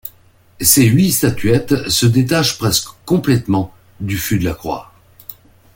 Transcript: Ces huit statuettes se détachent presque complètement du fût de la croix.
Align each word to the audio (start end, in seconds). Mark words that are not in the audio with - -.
Ces 0.59 0.85
huit 0.85 1.11
statuettes 1.11 1.87
se 1.87 2.07
détachent 2.07 2.57
presque 2.57 2.87
complètement 3.05 3.71
du 3.99 4.17
fût 4.17 4.39
de 4.39 4.45
la 4.45 4.55
croix. 4.55 4.91